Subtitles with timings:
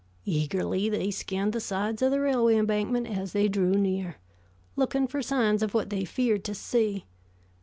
[0.25, 4.15] Eagerly they scanned the sides of the railway embankment as they drew near,
[4.75, 7.05] looking for signs of what they feared to see.